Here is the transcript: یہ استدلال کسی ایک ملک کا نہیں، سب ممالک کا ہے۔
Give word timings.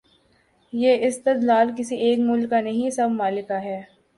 یہ 0.73 1.05
استدلال 1.07 1.71
کسی 1.77 1.95
ایک 1.95 2.19
ملک 2.19 2.49
کا 2.49 2.61
نہیں، 2.61 2.89
سب 2.89 3.09
ممالک 3.09 3.47
کا 3.47 3.61
ہے۔ 3.63 3.81